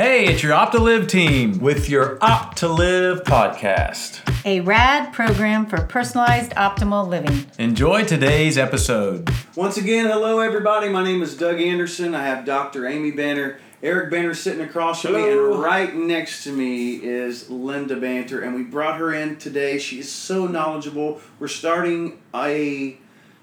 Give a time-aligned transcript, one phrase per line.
[0.00, 4.20] Hey, it's your Opt to Live team with your Opt to Live podcast.
[4.46, 7.46] A rad program for personalized optimal living.
[7.58, 9.28] Enjoy today's episode.
[9.56, 10.88] Once again, hello everybody.
[10.88, 12.14] My name is Doug Anderson.
[12.14, 12.86] I have Dr.
[12.86, 17.96] Amy Banner, Eric Banner sitting across from me, and right next to me is Linda
[17.96, 18.38] Banner.
[18.38, 19.80] And we brought her in today.
[19.80, 21.20] She is so knowledgeable.
[21.40, 22.98] We're starting a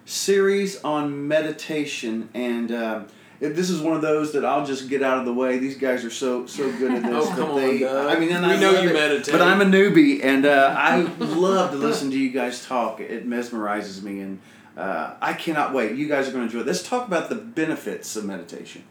[0.05, 3.07] series on meditation, and um,
[3.41, 5.57] if this is one of those that I'll just get out of the way.
[5.57, 7.11] These guys are so so good at this.
[7.15, 8.15] Oh, that come on, they, Doug.
[8.15, 9.31] I mean, and We I know you it, meditate.
[9.31, 12.99] but I'm a newbie, and uh, I love to listen to you guys talk.
[12.99, 14.39] It mesmerizes me, and
[14.77, 15.95] uh, I cannot wait.
[15.95, 16.67] You guys are going to enjoy it.
[16.67, 18.83] Let's talk about the benefits of meditation.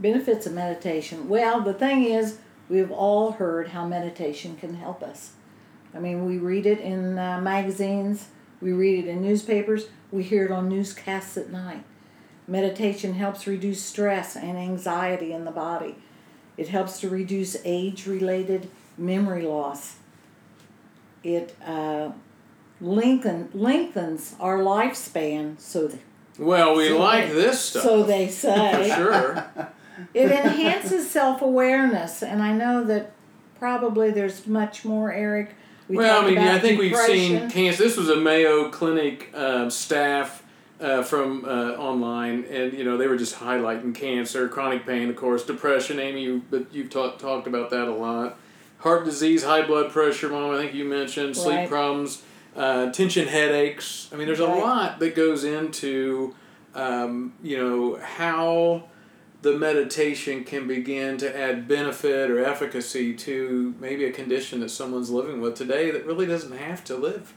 [0.00, 1.28] Benefits of meditation.
[1.28, 2.38] Well, the thing is,
[2.68, 5.32] we've all heard how meditation can help us.
[5.94, 8.26] I mean, we read it in uh, magazines,
[8.60, 11.84] we read it in newspapers, we hear it on newscasts at night.
[12.46, 15.96] Meditation helps reduce stress and anxiety in the body.
[16.56, 19.96] It helps to reduce age related memory loss.
[21.22, 22.10] It uh,
[22.80, 25.90] lengthen, lengthens our lifespan, so,
[26.38, 27.82] Well, we So like they- this stuff.
[27.82, 28.92] so they for say.
[28.94, 29.46] sure.
[30.12, 33.12] It enhances self awareness, and I know that
[33.58, 35.54] probably there's much more, Eric.
[35.88, 37.82] We well, I mean, I think we've seen cancer.
[37.84, 40.42] This was a Mayo Clinic um, staff
[40.80, 45.16] uh, from uh, online, and you know they were just highlighting cancer, chronic pain, of
[45.16, 45.98] course, depression.
[45.98, 48.36] Amy, you, but you've talked talked about that a lot.
[48.78, 50.50] Heart disease, high blood pressure, mom.
[50.54, 51.68] I think you mentioned sleep Right.
[51.68, 52.22] problems,
[52.56, 54.08] uh, tension headaches.
[54.12, 54.60] I mean, there's a Right.
[54.62, 56.34] lot that goes into
[56.74, 58.84] um, you know how
[59.42, 65.10] the meditation can begin to add benefit or efficacy to maybe a condition that someone's
[65.10, 67.32] living with today that really doesn't have to live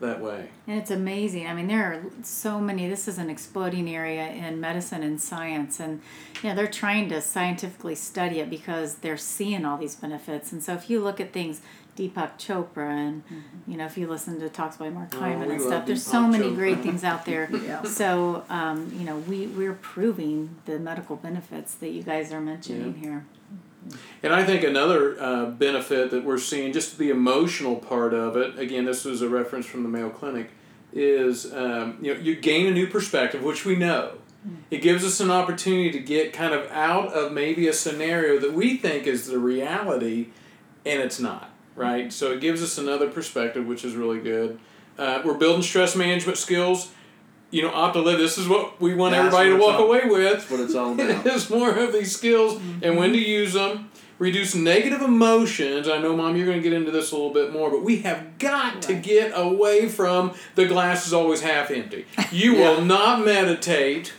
[0.00, 0.48] that way.
[0.66, 1.46] And it's amazing.
[1.46, 2.88] I mean, there are so many.
[2.88, 6.00] This is an exploding area in medicine and science, and
[6.42, 10.52] you know they're trying to scientifically study it because they're seeing all these benefits.
[10.52, 11.60] And so, if you look at things,
[11.96, 13.22] Deepak Chopra, and
[13.66, 16.04] you know, if you listen to talks by Mark Oh, Hyman we and stuff, there's
[16.04, 16.56] Deepak so many Chopra.
[16.56, 17.48] great things out there.
[17.60, 17.82] Yeah.
[17.82, 22.94] So, um, you know, we we're proving the medical benefits that you guys are mentioning
[22.94, 23.26] here.
[24.22, 28.58] And I think another uh, benefit that we're seeing, just the emotional part of it,
[28.58, 30.50] again, this was a reference from the Mayo Clinic,
[30.92, 34.14] is um, you know you gain a new perspective, which we know.
[34.70, 38.54] It gives us an opportunity to get kind of out of maybe a scenario that
[38.54, 40.28] we think is the reality,
[40.86, 42.10] and it's not, right?
[42.10, 44.58] So it gives us another perspective, which is really good.
[44.98, 46.90] Uh, we're building stress management skills.
[47.50, 48.18] You know, opt to live.
[48.18, 50.74] This is what we want That's everybody to walk all- away with That's what it's
[50.74, 51.26] all about.
[51.26, 52.84] is more of these skills mm-hmm.
[52.84, 53.90] and when to use them.
[54.18, 55.88] Reduce negative emotions.
[55.88, 58.00] I know, Mom, you're going to get into this a little bit more, but we
[58.02, 62.04] have got to get away from the glass is always half empty.
[62.30, 64.12] You will not meditate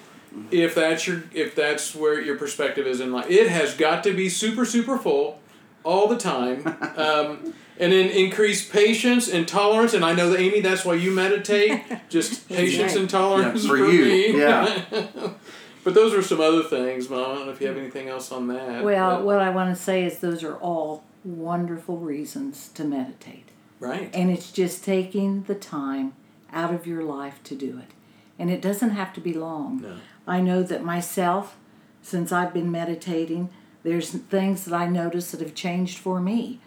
[0.49, 3.29] if that's your if that's where your perspective is in life.
[3.29, 5.39] It has got to be super super full
[5.83, 6.65] all the time.
[6.97, 9.93] Um, and then increase patience and tolerance.
[9.93, 11.81] And I know that Amy, that's why you meditate.
[12.09, 13.01] Just patience right.
[13.01, 14.39] and tolerance Yeah, for for you, me.
[14.39, 15.29] yeah.
[15.83, 17.19] But those are some other things, Mom.
[17.31, 18.83] I don't know if you have anything else on that.
[18.83, 23.49] Well, but- what I want to say is those are all wonderful reasons to meditate.
[23.79, 24.09] right.
[24.13, 26.13] And it's just taking the time
[26.53, 27.91] out of your life to do it.
[28.37, 29.81] And it doesn't have to be long.
[29.81, 29.95] No.
[30.27, 31.55] I know that myself,
[32.03, 33.49] since I've been meditating,
[33.83, 36.59] there's things that I notice that have changed for me.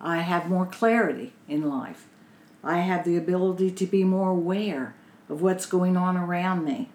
[0.00, 2.06] I have more clarity in life.
[2.64, 4.94] I have the ability to be more aware
[5.28, 6.90] of what's going on around me.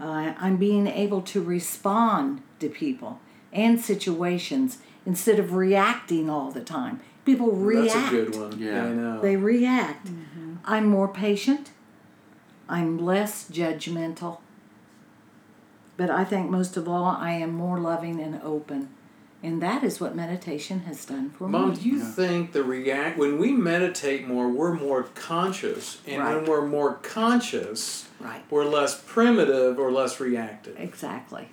[0.00, 3.20] Uh, I'm being able to respond to people
[3.52, 7.00] and situations instead of reacting all the time.
[7.24, 7.94] People react.
[7.94, 8.58] That's a good one.
[8.58, 8.84] Yeah.
[8.84, 9.20] I know.
[9.20, 10.08] They react.
[10.64, 11.70] I'm more patient.
[12.68, 14.38] I'm less judgmental.
[15.96, 18.88] But I think most of all, I am more loving and open.
[19.42, 21.74] And that is what meditation has done for Mom, me.
[21.74, 26.44] Mom, do you think the react when we meditate more, we're more conscious, and when
[26.44, 28.42] we're more conscious, Right.
[28.50, 30.76] we're less primitive or less reactive.
[30.78, 31.48] Exactly.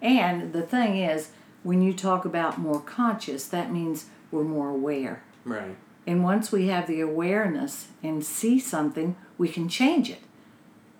[0.00, 1.30] And the thing is,
[1.62, 5.22] when you talk about more conscious, that means we're more aware.
[5.44, 5.76] Right.
[6.06, 10.20] And once we have the awareness and see something, we can change it.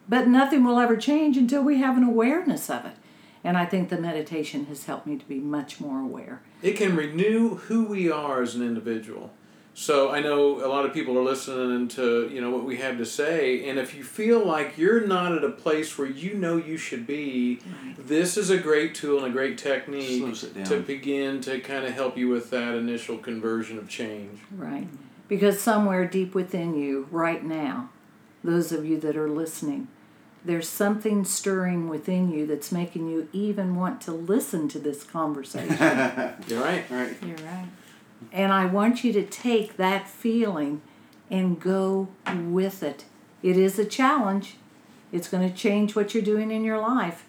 [0.08, 2.92] But nothing will ever change until we have an awareness of it.
[3.46, 6.42] And I think the meditation has helped me to be much more aware.
[6.62, 9.30] It can renew who we are as an individual.
[9.72, 12.98] So I know a lot of people are listening to you know what we have
[12.98, 16.56] to say, and if you feel like you're not at a place where you know
[16.56, 17.60] you should be,
[17.96, 20.64] this is a great tool and a great technique Slows it down.
[20.64, 24.40] to begin to kind of help you with that initial conversion of change.
[24.50, 24.88] Right.
[25.28, 27.90] Because somewhere deep within you, right now,
[28.42, 29.88] those of you that are listening,
[30.46, 35.76] there's something stirring within you that's making you even want to listen to this conversation.
[36.48, 36.84] You're right.
[36.88, 37.16] Right.
[37.22, 37.66] You're right.
[38.32, 40.80] and I want you to take that feeling
[41.30, 43.04] and go with it.
[43.42, 44.56] It is a challenge.
[45.12, 47.24] It's going to change what you're doing in your life,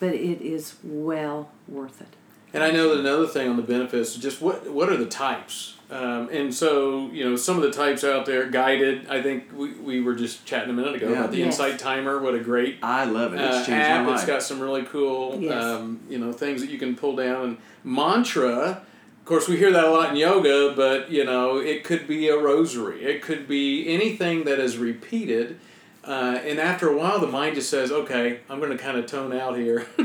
[0.00, 2.14] but it is well worth it.
[2.56, 5.06] And I know that another thing on the benefits is just what what are the
[5.06, 5.74] types?
[5.88, 9.06] Um, and so you know some of the types out there guided.
[9.08, 11.18] I think we, we were just chatting a minute ago Yeah.
[11.18, 11.46] about the Yes.
[11.60, 12.18] Insight Timer.
[12.20, 13.40] What a great I love it.
[13.40, 14.04] It's uh, changed app.
[14.06, 14.26] my It's life.
[14.26, 15.62] got some really cool, Yes.
[15.62, 17.44] um, you know, things that you can pull down.
[17.44, 18.82] And mantra,
[19.20, 22.28] of course, we hear that a lot in yoga, but you know, it could be
[22.28, 23.04] a rosary.
[23.04, 25.58] It could be anything that is repeated.
[26.06, 29.06] Uh, and after a while, the mind just says, "Okay, I'm going to kind of
[29.06, 29.86] tone out here,"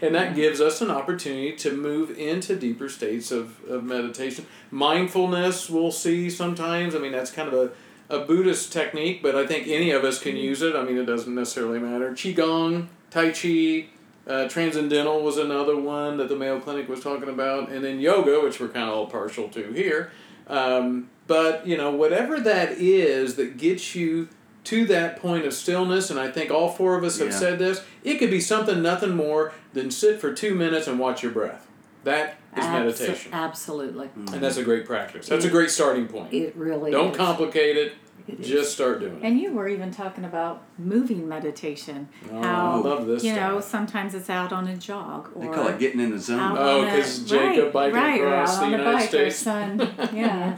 [0.00, 4.46] and that gives us an opportunity to move into deeper states of, of meditation.
[4.70, 6.94] Mindfulness, we'll see sometimes.
[6.94, 7.72] I mean, that's kind of a
[8.12, 10.76] a Buddhist technique, but I think any of us can use it.
[10.76, 12.12] I mean, it doesn't necessarily matter.
[12.12, 13.86] Qigong, Tai Chi,
[14.26, 18.40] uh, Transcendental was another one that the Mayo Clinic was talking about, and then yoga,
[18.40, 20.12] which we're kind of all partial to here.
[20.46, 24.28] Um, but, you know, whatever that is that gets you
[24.64, 27.34] to that point of stillness, and I think all four of us have Yeah.
[27.38, 31.22] said this, it could be something nothing more than sit for two minutes and watch
[31.22, 31.66] your breath.
[32.04, 33.32] That is Abso- meditation.
[33.34, 34.06] Absolutely.
[34.18, 34.32] Mm.
[34.34, 35.28] And that's a great practice.
[35.28, 36.32] That's a great starting point.
[36.32, 37.16] It really Don't is.
[37.16, 37.92] complicate it.
[38.28, 38.46] It is.
[38.48, 39.22] Just start doing it.
[39.24, 42.08] And you were even talking about moving meditation.
[42.32, 45.52] Oh, how I love this you know sometimes it's out on a jog or They
[45.52, 46.56] call it getting in the zone.
[46.56, 49.40] Oh, 'cause Jacob right, biking right, across out the United States.
[49.40, 50.56] Or son, yeah.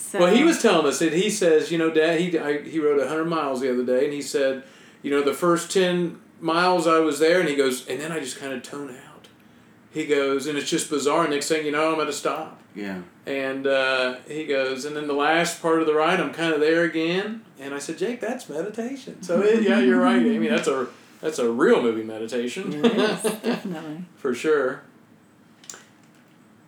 [0.00, 2.80] So, Well, he was telling us that he says, you know, Dad, he I, he
[2.80, 4.64] rode hundred miles the other day, and he said,
[5.02, 8.18] you know, the first ten miles I was there, and he goes, and then I
[8.18, 9.28] just kind of tone out.
[9.92, 11.28] He goes, and it's just bizarre.
[11.28, 13.02] Next thing you know, I'm at a stop, Yeah.
[13.26, 16.60] and uh, he goes, and then the last part of the ride, I'm kind of
[16.60, 19.22] there again, and I said, Jake, that's meditation.
[19.22, 20.48] So it, yeah, you're right, Amy.
[20.48, 20.88] That's a
[21.20, 22.80] that's a real movie meditation.
[22.82, 24.04] definitely.
[24.16, 24.82] for sure.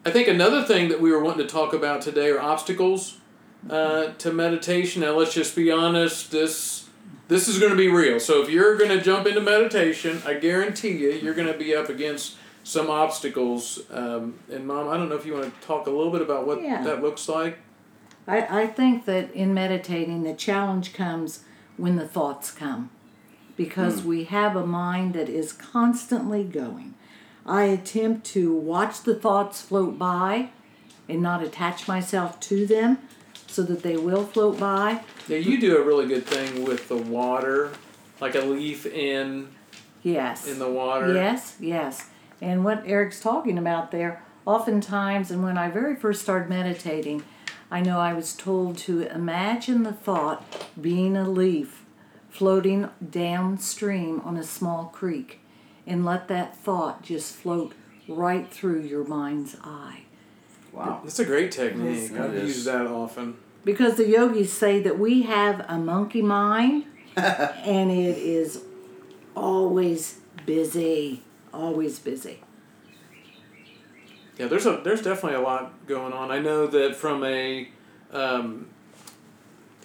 [0.04, 3.18] I think another thing that we were wanting to talk about today are obstacles
[3.68, 5.02] uh, to meditation.
[5.02, 6.30] Now, let's just be honest.
[6.30, 6.88] This
[7.28, 8.20] this is going to be real.
[8.20, 11.74] So, if you're going to jump into meditation, I guarantee you, you're going to be
[11.74, 13.80] up against some obstacles.
[13.90, 16.46] Um, and, Mom, I don't know if you want to talk a little bit about
[16.46, 16.82] what Yeah.
[16.82, 17.58] that looks like.
[18.26, 21.44] I, I think that in meditating, the challenge comes
[21.76, 22.90] when the thoughts come
[23.56, 26.94] because we have a mind that is constantly going.
[27.44, 30.50] I attempt to watch the thoughts float by
[31.08, 32.98] and not attach myself to them
[33.52, 35.02] so that they will float by.
[35.28, 37.70] Now, you do a really good thing with the water,
[38.20, 39.48] like a leaf in
[40.02, 40.48] Yes.
[40.48, 41.14] in the water.
[41.14, 42.08] Yes, yes.
[42.40, 47.22] And what Eric's talking about there, oftentimes, and when I very first started meditating,
[47.70, 50.44] I know I was told to imagine the thought
[50.80, 51.84] being a leaf
[52.30, 55.40] floating downstream on a small creek
[55.86, 57.74] and let that thought just float
[58.08, 60.02] right through your mind's eye.
[60.72, 61.00] Wow.
[61.04, 62.12] That's a great technique.
[62.12, 62.56] It I've is.
[62.56, 63.36] used that often.
[63.64, 66.86] Because the yogis say that we have a monkey mind
[67.16, 68.62] and it is
[69.36, 71.22] always busy,
[71.52, 72.40] always busy.
[74.38, 76.30] Yeah, there's a there's definitely a lot going on.
[76.30, 77.68] I know that from a,
[78.12, 78.66] um,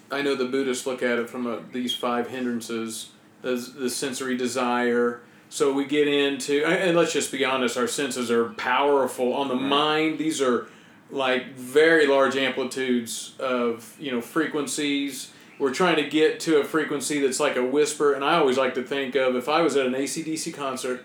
[0.10, 3.10] I know the Buddhists look at it from a, these five hindrances,
[3.44, 5.22] as the sensory desire.
[5.50, 9.56] So we get into, and let's just be honest, our senses are powerful on the
[9.56, 10.18] mind.
[10.18, 10.68] These are
[11.10, 15.32] like very large amplitudes of you know frequencies.
[15.60, 18.76] We're trying to get to a frequency that's like a whisper, and I always like
[18.76, 21.04] to think of if I was at an ACDC concert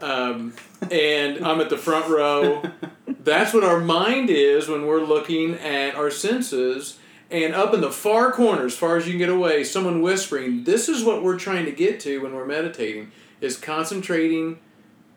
[0.00, 0.54] um,
[0.90, 2.62] and I'm at the front row.
[3.06, 6.98] That's what our mind is when we're looking at our senses.
[7.30, 10.64] And up in the far corner, as far as you can get away, someone whispering,
[10.64, 13.10] this is what we're trying to get to when we're meditating,
[13.40, 14.60] is concentrating,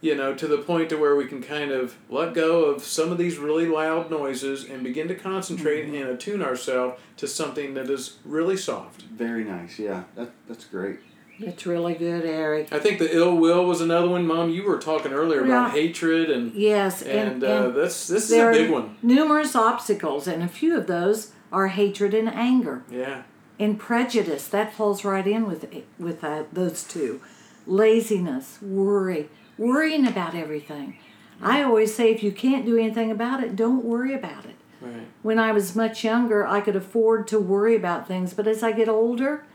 [0.02, 3.12] you know, to the point to where we can kind of let go of some
[3.12, 7.90] of these really loud noises and begin to concentrate and attune ourselves to something that
[7.90, 9.02] is really soft.
[9.04, 9.78] Very nice.
[9.80, 10.04] Yeah.
[10.16, 11.00] That that's great.
[11.42, 12.68] It's really good, Eric.
[12.74, 14.28] I think the ill will was another one.
[14.28, 18.30] Mom, you were talking earlier about hatred and Yes, and, and, uh, and that's this
[18.30, 18.98] is a big are one.
[19.02, 22.84] numerous obstacles, and a few of those are hatred and anger.
[22.92, 23.24] Yeah,
[23.58, 25.66] And prejudice, that falls right in with
[25.98, 27.22] with uh, those two.
[27.66, 29.30] Laziness, worry,
[29.60, 30.98] worrying about everything.
[31.42, 34.56] I always say if you can't do anything about it, don't worry about it.
[34.82, 35.08] right.
[35.22, 38.72] When I was much younger, I could afford to worry about things, but as I
[38.72, 39.46] get older,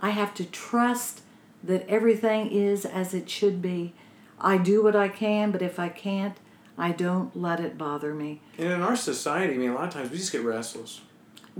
[0.00, 1.20] I have to trust
[1.62, 3.92] that everything is as it should be.
[4.40, 6.36] I do what I can, but if I can't,
[6.76, 8.40] I don't let it bother me.
[8.58, 11.02] And in our society, I mean, a lot of times we just get restless.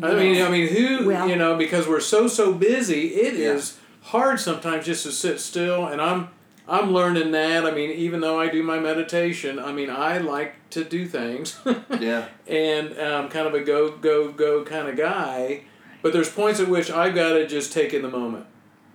[0.03, 0.49] I mean, Yes.
[0.49, 4.09] I mean, who Well- you know, because we're so so busy, it is Yeah.
[4.11, 6.29] hard sometimes just to sit still, and I'm
[6.69, 7.67] I'm learning that.
[7.67, 11.61] I mean, even though I do my meditation, I mean, I like to do things,
[12.01, 12.29] Yeah.
[12.47, 15.65] and I'm kind of a go go go kind of guy.
[16.03, 18.47] But there's points at which I've got to just take in the moment,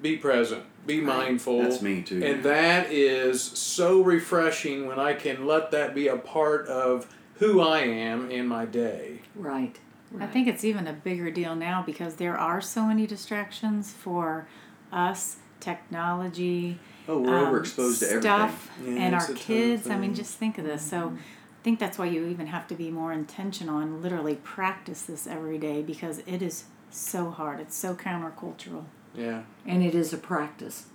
[0.01, 1.61] be present, be mindful.
[1.61, 2.21] That's me too.
[2.23, 7.61] And that is so refreshing when I can let that be a part of who
[7.61, 9.21] I am in my day.
[9.35, 9.77] Right.
[10.19, 14.47] I think it's even a bigger deal now because there are so many distractions for
[14.91, 18.21] us, technology, oh, we're um, overexposed to everything.
[18.21, 19.89] stuff, Yeah, and our a ton of kids.
[19.89, 20.81] I mean, just think of this.
[20.81, 25.01] So, I think that's why you even have to be more intentional and literally practice
[25.03, 27.59] this every day because it is so hard.
[27.59, 28.85] It's so countercultural.
[29.15, 30.85] Yeah, And it is a practice.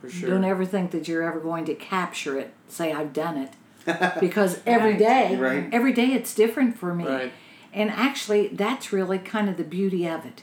[0.00, 0.28] for sure.
[0.30, 2.52] Don't ever think that you're ever going to capture it.
[2.68, 3.52] Say I've done it,
[4.20, 4.98] because every Right.
[4.98, 5.68] day, Right.
[5.72, 7.06] every day it's different for me.
[7.06, 7.32] Right.
[7.72, 10.42] And actually, that's really kind of the beauty of it,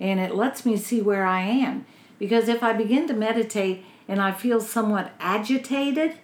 [0.00, 1.86] and it lets me see where I am.
[2.18, 6.14] Because if I begin to meditate and I feel somewhat agitated,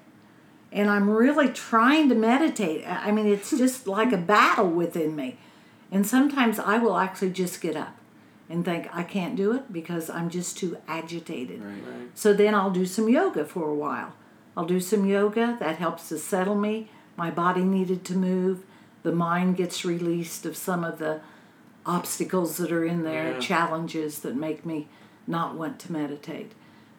[0.72, 5.38] and I'm really trying to meditate, I mean, it's just like a battle within me.
[5.92, 7.94] And sometimes I will actually just get up
[8.48, 11.62] and think I can't do it because I'm just too agitated.
[11.62, 11.70] Right.
[11.74, 12.08] Right.
[12.14, 14.14] So then I'll do some yoga for a while.
[14.56, 16.88] I'll do some yoga that helps to settle me.
[17.16, 18.64] My body needed to move.
[19.04, 21.20] The mind gets released of some of the
[21.86, 23.38] obstacles that are in there, Yeah.
[23.38, 24.88] challenges that make me
[25.26, 26.52] not want to meditate.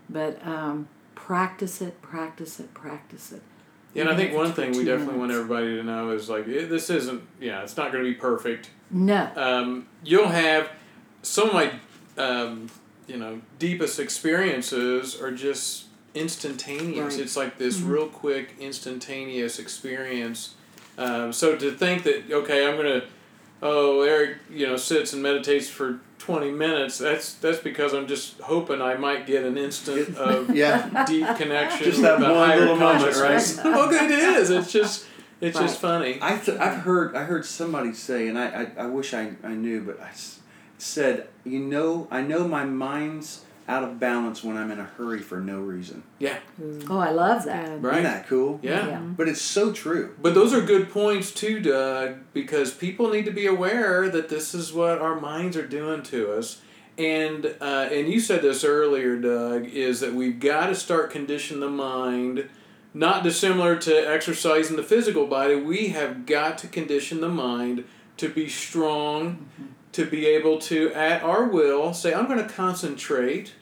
[0.09, 3.41] But um, practice it, practice it, practice it.
[3.93, 6.69] Yeah, and I think one thing we definitely want everybody to know is like it,
[6.69, 7.23] this isn't.
[7.39, 8.69] Yeah, it's not going to be perfect.
[8.91, 9.31] No.
[9.35, 10.69] Um, you'll have
[11.21, 11.71] some of my,
[12.17, 12.69] um,
[13.07, 17.15] you know, deepest experiences are just instantaneous.
[17.15, 17.23] Right.
[17.23, 20.55] It's like this real quick, instantaneous experience.
[20.97, 23.03] Um, so to think that okay, I'm gonna,
[23.61, 26.97] oh Eric, you know, sits and meditates for twenty minutes.
[26.97, 31.05] That's that's because I'm just hoping I might get an instant of Yeah.
[31.05, 33.57] deep connection Just that one little moment, consciousness.
[33.63, 34.49] well, it is.
[34.49, 35.05] It's just
[35.39, 36.17] it's just funny.
[36.21, 39.49] I th- I've heard I heard somebody say, and I, I, I wish I, I
[39.53, 40.39] knew, but I s-
[40.79, 45.21] said, you know, I know my mind's out of balance when I'm in a hurry
[45.21, 46.03] for no reason.
[46.19, 46.37] Yeah.
[46.89, 47.81] Oh, I love that.
[47.81, 47.93] Right?
[47.93, 48.59] Isn't that cool?
[48.61, 48.87] Yeah.
[48.87, 48.99] Yeah.
[48.99, 50.15] But it's so true.
[50.21, 54.53] But those are good points too, Doug, because people need to be aware that this
[54.53, 56.61] is what our minds are doing to us.
[56.97, 61.59] And uh, and you said this earlier, Doug, is that we've got to start conditioning
[61.59, 62.47] the mind,
[62.93, 65.55] not dissimilar to exercising the physical body.
[65.55, 67.83] We have got to condition the mind
[68.17, 69.49] to be strong,
[69.95, 73.53] to be able to, at our will, say, I'm going to concentrate.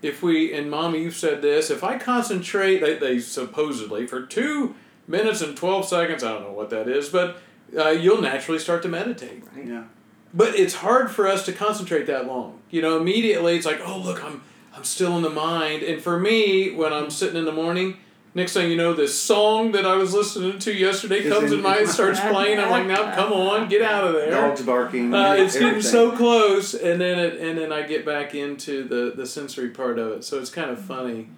[0.00, 4.76] If we, and Mommy, you've said this, if I concentrate, they, they supposedly, for two
[5.08, 7.38] minutes and 12 seconds, I don't know what that is, but
[7.76, 9.42] uh, you'll naturally start to meditate.
[9.56, 9.84] Yeah.
[10.32, 12.60] But it's hard for us to concentrate that long.
[12.70, 14.42] You know, immediately it's like, oh look, I'm
[14.74, 15.82] I'm still in the mind.
[15.82, 17.96] And for me, when I'm sitting in the morning,
[18.36, 21.58] next thing you know, this song that I was listening to yesterday Is comes in-
[21.60, 22.60] in head, starts playing.
[22.60, 24.30] I'm like, now come on, get out of there.
[24.30, 25.12] Dogs barking.
[25.12, 29.12] Uh, it's getting so close, and then it, and then I get back into the
[29.16, 30.24] the sensory part of it.
[30.24, 31.28] So it's kind of funny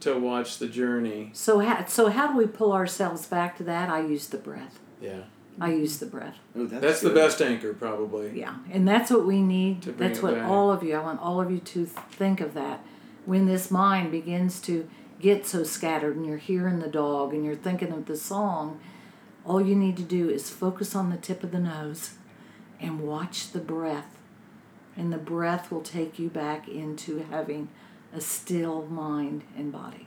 [0.00, 1.30] to watch the journey.
[1.32, 3.88] So how, so how do we pull ourselves back to that?
[3.88, 4.78] I use the breath.
[5.00, 5.20] Yeah,
[5.60, 6.36] I use the breath.
[6.56, 8.38] Oh, that's that's the best anchor, probably.
[8.38, 9.82] Yeah, and that's what we need.
[9.82, 10.48] To bring That's it what back.
[10.48, 10.94] all of you.
[10.96, 12.80] I want all of you to think of that.
[13.26, 14.88] When this mind begins to
[15.20, 18.80] get so scattered, and you're hearing the dog, and you're thinking of the song,
[19.44, 22.14] all you need to do is focus on the tip of the nose,
[22.80, 24.18] and watch the breath,
[24.96, 27.68] and the breath will take you back into having
[28.12, 30.06] a still mind and body.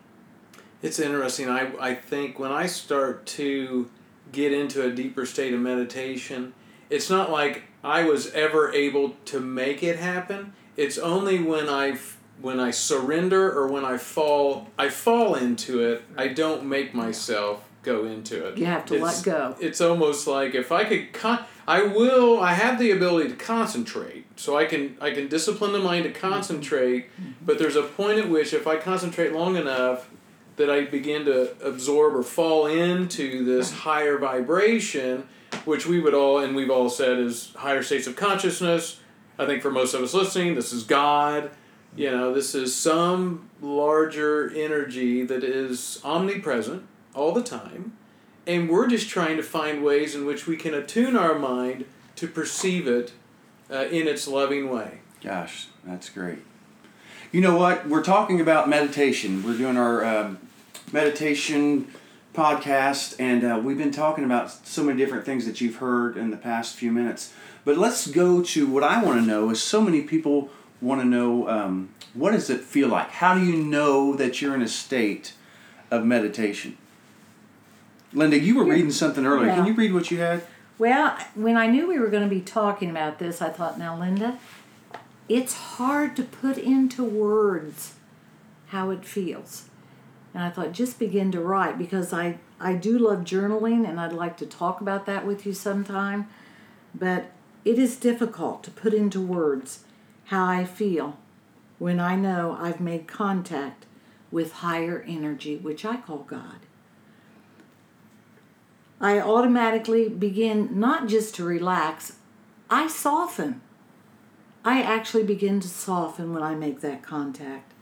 [0.81, 1.49] It's interesting.
[1.49, 3.89] I, I think when I start to
[4.31, 6.53] get into a deeper state of meditation,
[6.89, 10.53] it's not like I was ever able to make it happen.
[10.77, 11.97] It's only when I
[12.41, 16.03] when I surrender or when I fall I fall into it.
[16.17, 18.57] I don't make myself go into it.
[18.57, 19.55] You have to It's- let go.
[19.59, 24.25] It's almost like if I could con- I will I have the ability to concentrate.
[24.35, 26.19] So I can I can discipline the mind to mm-hmm.
[26.19, 27.31] concentrate, mm-hmm.
[27.45, 30.09] but there's a point at which if I concentrate long enough
[30.55, 35.27] that I begin to absorb or fall into this higher vibration,
[35.63, 38.99] which we would all and we've all said is higher states of consciousness.
[39.37, 41.51] I think for most of us listening, this is God.
[41.95, 47.93] You know, this is some larger energy that is omnipresent all the time.
[48.47, 52.27] And we're just trying to find ways in which we can attune our mind to
[52.27, 53.11] perceive it
[53.71, 54.99] uh, in its loving way.
[55.21, 56.39] Gosh, that's great.
[57.31, 57.87] You know what?
[57.87, 59.43] We're talking about meditation.
[59.43, 60.39] We're doing our um,
[60.91, 61.91] meditation
[62.33, 66.31] podcast, and uh, we've been talking about so many different things that you've heard in
[66.31, 67.33] the past few minutes.
[67.65, 70.49] But let's go to what I want to know is so many people
[70.81, 73.09] want to know um, what does it feel like?
[73.09, 75.33] How do you know that you're in a state
[75.91, 76.77] of meditation?
[78.13, 79.53] Linda, you were reading something earlier.
[79.53, 80.43] Can you read what you had?
[80.79, 83.97] Well, when I knew we were going to be talking about this, I thought, now,
[83.97, 84.39] Linda,
[85.27, 87.95] it's hard to put into words
[88.67, 89.69] how it feels.
[90.33, 94.13] And I thought, just begin to write because I, I do love journaling and I'd
[94.13, 96.27] like to talk about that with you sometime.
[96.95, 97.31] But
[97.65, 99.83] it is difficult to put into words
[100.29, 101.17] how I feel
[101.79, 103.87] when I know I've made contact
[104.29, 106.59] with higher energy, which I call God.
[109.01, 112.17] I automatically begin not just to relax,
[112.69, 113.61] I soften.
[114.63, 117.73] I actually begin to soften when I make that contact.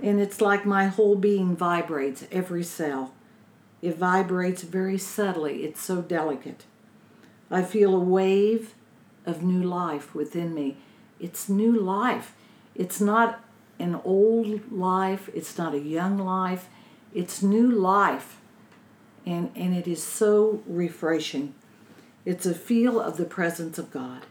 [0.00, 3.12] And it's like my whole being vibrates, every cell.
[3.82, 6.64] It vibrates very subtly, it's so delicate.
[7.50, 8.74] I feel a wave
[9.26, 10.76] of new life within me.
[11.20, 12.34] It's new life.
[12.74, 13.44] It's not
[13.78, 16.68] an old life, it's not a young life,
[17.14, 18.40] it's new life
[19.26, 21.54] and, and it is so refreshing.
[22.24, 24.26] It's a feel of the presence of God.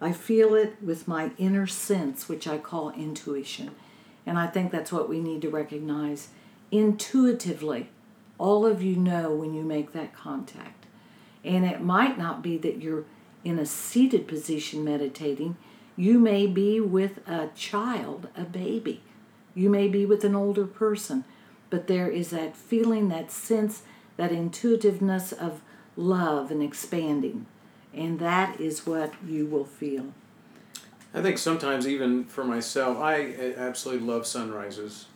[0.00, 3.70] I feel it with my inner sense, which I call intuition.
[4.26, 6.28] And I think that's what we need to recognize.
[6.70, 7.88] Intuitively,
[8.38, 10.86] all of you know when you make that contact.
[11.44, 13.04] And it might not be that you're
[13.44, 15.56] in a seated position meditating,
[15.96, 19.02] you may be with a child, a baby.
[19.54, 21.24] You may be with an older person,
[21.70, 23.82] but there is that feeling, that sense,
[24.16, 25.60] that intuitiveness of
[25.96, 27.46] love and expanding.
[27.94, 30.14] And that is what you will feel.
[31.14, 35.06] I think sometimes even for myself, I absolutely love sunrises.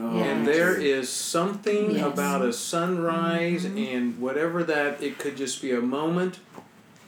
[0.00, 0.24] Oh, Yeah.
[0.24, 2.06] And there is something Yes.
[2.06, 3.76] about a sunrise mm-hmm.
[3.78, 6.38] and whatever that it could just be a moment.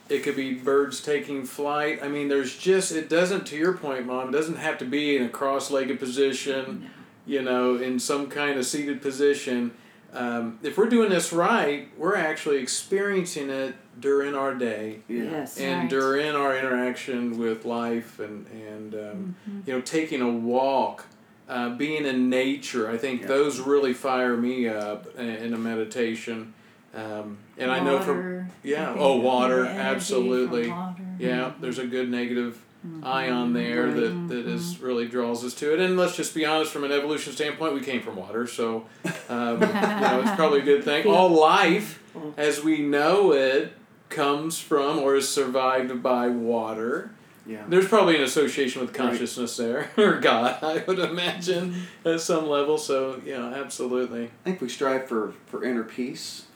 [0.08, 2.00] It could be birds taking flight.
[2.02, 4.28] I mean, there's just it doesn't to your point, mom.
[4.28, 6.90] It doesn't have to be in a cross-legged position,
[7.26, 9.73] you know, in some kind of seated position.
[10.12, 15.58] Um, if we're doing this right, we're actually experiencing it during our day Yes.
[15.58, 15.90] and Right.
[15.90, 21.07] during our interaction with life and and um, you know taking a walk
[21.48, 23.26] uh, being in nature i think Yeah.
[23.29, 26.55] those really fire me up in, in a meditation
[26.94, 30.68] um, and i know from yeah oh water the absolutely.
[30.70, 31.02] water.
[31.18, 32.61] yeah there's a good negative
[33.02, 33.94] ion there Right.
[33.96, 35.80] that, that is really draws us to it.
[35.80, 38.85] And let's just be honest from an evolution standpoint we came from water so
[39.28, 41.07] um, you know it's probably a good thing.
[41.09, 42.02] All life
[42.37, 43.72] as we know it
[44.11, 47.11] comes from or is survived by water.
[47.46, 47.64] Yeah.
[47.68, 52.78] there's probably an association with consciousness there or god i would imagine at some level
[52.78, 54.24] so yeah absolutely.
[54.24, 56.46] I think we strive for, for inner peace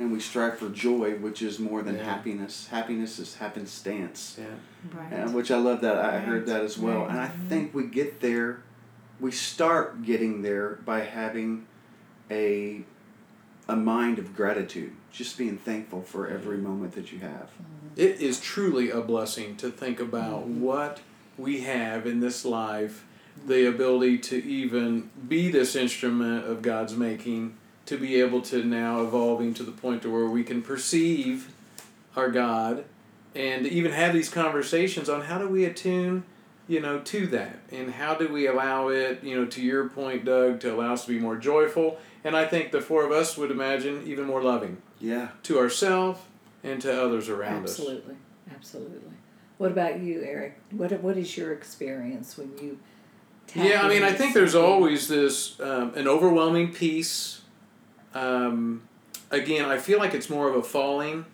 [0.00, 2.04] and we strive for joy, which is more than Yeah.
[2.04, 2.68] happiness.
[2.68, 4.36] Happiness is happenstance.
[4.38, 4.46] yeah
[4.96, 5.12] Right.
[5.12, 5.96] And which I love that.
[5.96, 7.02] I I heard that as well.
[7.02, 7.10] Right.
[7.10, 8.62] And I think we get there,
[9.20, 11.66] we start getting there by having
[12.30, 12.82] a,
[13.68, 16.68] a mind of gratitude, just being thankful for every mm-hmm.
[16.68, 17.50] moment that you have.
[17.50, 18.00] Mm-hmm.
[18.00, 20.62] it is truly a blessing to think about mm-hmm.
[20.62, 21.00] what
[21.36, 23.04] we have in this life
[23.46, 27.56] the ability to even be this instrument of god's making
[27.90, 31.52] to be able to now evolving to the point to where we can perceive
[32.16, 32.84] our god
[33.34, 36.22] and even have these conversations on how do we attune
[36.68, 40.24] you know to that and how do we allow it you know to your point
[40.24, 43.36] doug to allow us to be more joyful and i think the four of us
[43.36, 45.30] would imagine even more loving Yeah.
[45.42, 46.20] to ourselves
[46.62, 48.14] and to others around us Absolutely.
[48.54, 49.14] Absolutely.
[49.58, 50.58] What about you, Eric?
[50.70, 52.78] What What is your experience when you
[53.54, 57.39] Yeah, I mean, I think there's always this um, an overwhelming peace.
[58.14, 58.82] Um,
[59.30, 61.24] again, I feel like it's more of a falling.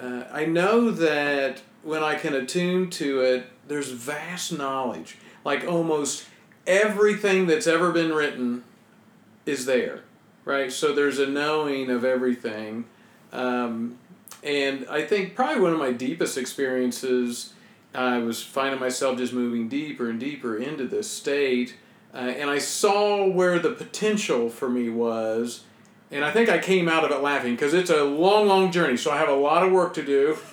[0.00, 5.16] Uh, I know that when I can attune to it, there's vast knowledge.
[5.44, 6.26] Like almost
[6.66, 8.64] everything that's ever been written
[9.46, 10.02] is there,
[10.44, 10.70] right?
[10.72, 12.84] So there's a knowing of everything.
[13.32, 13.98] Um,
[14.42, 17.52] and I think probably one of my deepest experiences,
[17.94, 21.76] I was finding myself just moving deeper and deeper into this state.
[22.14, 25.64] Uh, and I saw where the potential for me was.
[26.12, 28.98] And I think I came out of it laughing because it's a long, long journey.
[28.98, 30.36] So I have a lot of work to do.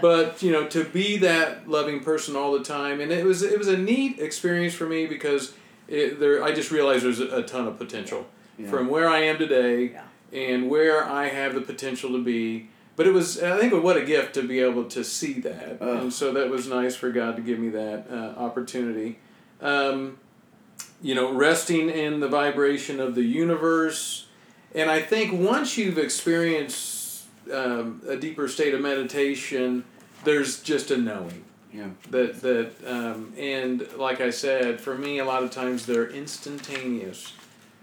[0.00, 3.58] but you know, to be that loving person all the time, and it was it
[3.58, 5.54] was a neat experience for me because
[5.88, 8.26] it, there I just realized there's a, ton of potential
[8.58, 8.68] Yeah.
[8.70, 10.02] from where I am today Yeah.
[10.32, 12.68] and where I have the potential to be.
[12.96, 16.02] But it was I think what a gift to be able to see that, Ugh.
[16.02, 19.18] and so that was nice for God to give me that uh, opportunity.
[19.60, 20.18] Um,
[21.02, 24.26] you know, resting in the vibration of the universe.
[24.74, 29.84] And I think once you've experienced um, a deeper state of meditation,
[30.24, 31.44] there's just a knowing.
[31.72, 31.90] Yeah.
[32.10, 37.32] that that um, and like I said, for me, a lot of times they're instantaneous.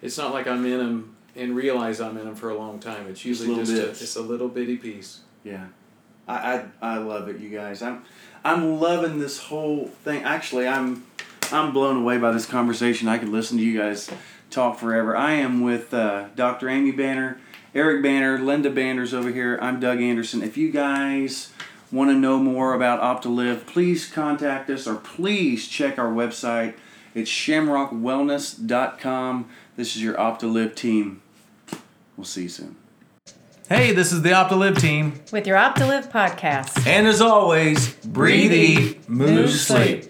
[0.01, 3.07] It's not like I'm in them and realize I'm in them for a long time.
[3.07, 5.21] It's usually little just a, it's a little bitty piece.
[5.43, 5.67] Yeah,
[6.27, 7.81] I, I I love it, you guys.
[7.81, 8.03] I'm
[8.43, 10.23] I'm loving this whole thing.
[10.23, 11.05] Actually, I'm
[11.51, 13.07] I'm blown away by this conversation.
[13.07, 14.09] I could listen to you guys
[14.49, 15.15] talk forever.
[15.15, 16.67] I am with uh, Dr.
[16.67, 17.39] Amy Banner,
[17.73, 19.57] Eric Banner, Linda Banners over here.
[19.61, 20.43] I'm Doug Anderson.
[20.43, 21.53] If you guys
[21.91, 26.73] want to know more about Opt2Liv, please contact us or please check our website.
[27.15, 29.49] It's shamrockwellness.com.
[29.77, 31.21] This is your Opt2Liv team.
[32.17, 32.75] We'll see you soon.
[33.69, 35.21] Hey, this is the Opt2Liv team.
[35.31, 36.85] With your Opt2Liv podcast.
[36.85, 40.06] And as always, breathe, eat, move, sleep.